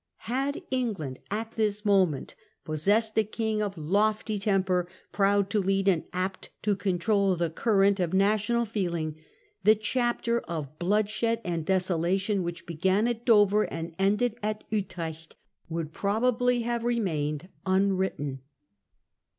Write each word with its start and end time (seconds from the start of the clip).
Had 0.25 0.63
England 0.71 1.19
at 1.29 1.51
this 1.51 1.85
moment 1.85 2.33
possessed 2.65 3.15
a 3.19 3.23
King 3.23 3.61
of 3.61 3.77
lofty 3.77 4.39
temper, 4.39 4.87
proud 5.11 5.51
to 5.51 5.61
lead 5.61 5.87
and 5.87 6.05
apt 6.11 6.49
to 6.63 6.75
control 6.75 7.35
the 7.35 7.51
current 7.51 7.99
of 7.99 8.11
national 8.11 8.65
feeling, 8.65 9.15
the 9.63 9.75
chapter 9.75 10.39
of 10.39 10.79
bloodshed 10.79 11.39
and 11.45 11.67
desolation 11.67 12.41
which 12.41 12.65
began 12.65 13.07
at 13.07 13.25
Dover 13.25 13.71
and 13.71 13.93
ended 13.99 14.33
at 14.41 14.63
Utrecht 14.71 15.35
would 15.69 15.93
probably 15.93 16.63
have 16.63 16.83
remained 16.83 17.49
unwritten. 17.67 18.41